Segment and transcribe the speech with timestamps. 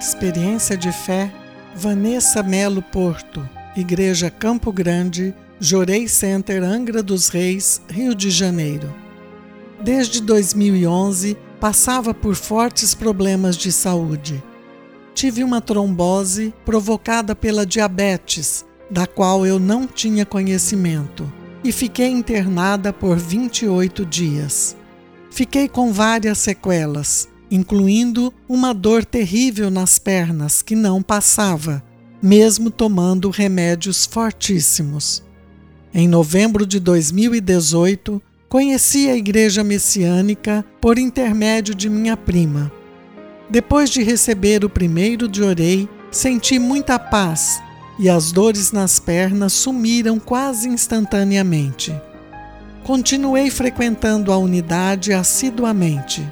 [0.00, 1.32] Experiência de fé,
[1.74, 8.94] Vanessa Melo Porto, Igreja Campo Grande, Jorei Center, Angra dos Reis, Rio de Janeiro.
[9.82, 14.42] Desde 2011, passava por fortes problemas de saúde.
[15.14, 21.32] Tive uma trombose provocada pela diabetes, da qual eu não tinha conhecimento,
[21.64, 24.76] e fiquei internada por 28 dias.
[25.30, 31.80] Fiquei com várias sequelas, incluindo uma dor terrível nas pernas que não passava,
[32.20, 35.22] mesmo tomando remédios fortíssimos.
[35.94, 42.72] Em novembro de 2018, conheci a Igreja Messiânica por intermédio de minha prima.
[43.48, 47.62] Depois de receber o primeiro de orei, senti muita paz
[48.00, 51.94] e as dores nas pernas sumiram quase instantaneamente.
[52.82, 56.26] Continuei frequentando a unidade assiduamente.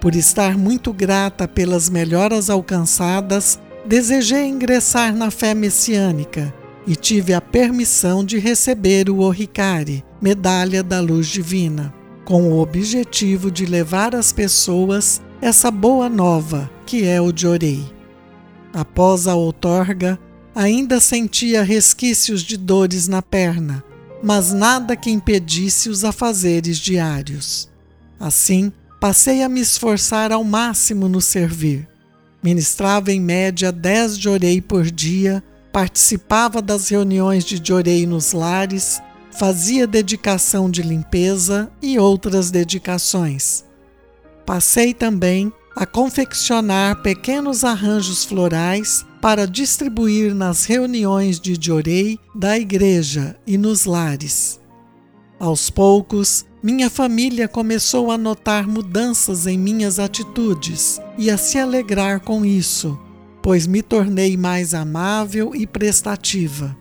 [0.00, 6.54] Por estar muito grata pelas melhoras alcançadas, desejei ingressar na fé messiânica
[6.86, 11.92] e tive a permissão de receber o Oricari, Medalha da Luz Divina,
[12.24, 17.84] com o objetivo de levar às pessoas essa boa nova que é o Jorei.
[18.72, 20.18] Após a outorga,
[20.54, 23.84] ainda sentia resquícios de dores na perna,
[24.22, 27.70] mas nada que impedisse os afazeres diários.
[28.18, 31.88] Assim, passei a me esforçar ao máximo no servir.
[32.42, 35.42] Ministrava em média dez jorei por dia,
[35.72, 39.00] participava das reuniões de jorei nos lares,
[39.32, 43.64] fazia dedicação de limpeza e outras dedicações.
[44.44, 53.36] Passei também a confeccionar pequenos arranjos florais para distribuir nas reuniões de jorei da igreja
[53.46, 54.59] e nos lares.
[55.40, 62.20] Aos poucos, minha família começou a notar mudanças em minhas atitudes e a se alegrar
[62.20, 63.00] com isso,
[63.40, 66.76] pois me tornei mais amável e prestativa.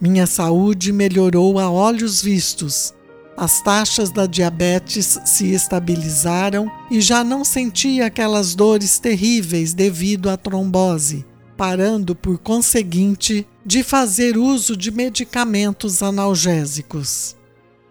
[0.00, 2.94] Minha saúde melhorou a olhos vistos.
[3.36, 10.36] As taxas da diabetes se estabilizaram e já não sentia aquelas dores terríveis devido à
[10.36, 17.34] trombose, parando por conseguinte de fazer uso de medicamentos analgésicos.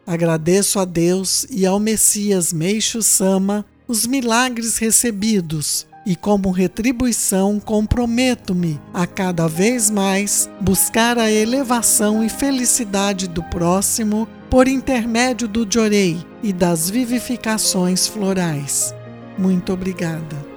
[0.06, 8.80] Agradeço a Deus e ao Messias Meixo Sama os milagres recebidos e, como retribuição, comprometo-me
[8.94, 16.18] a cada vez mais buscar a elevação e felicidade do próximo por intermédio do Jorei
[16.44, 18.94] e das vivificações florais.
[19.38, 20.55] Muito obrigada.